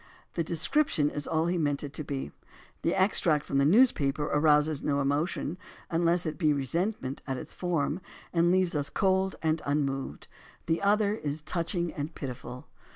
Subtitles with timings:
[0.33, 2.31] The description is all he meant it to be.
[2.81, 5.59] The extract from the news paper arouses no emotion,
[5.91, 8.01] unless it be resentment at its form,
[8.33, 10.27] and leaves us cold and unmoved.
[10.65, 12.67] The other is touching and pitiful.